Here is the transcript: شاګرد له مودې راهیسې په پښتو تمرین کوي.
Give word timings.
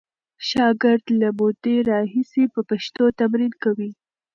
شاګرد 0.49 1.05
له 1.21 1.29
مودې 1.37 1.75
راهیسې 1.89 2.43
په 2.53 2.61
پښتو 2.69 3.03
تمرین 3.19 3.53
کوي. 3.63 3.91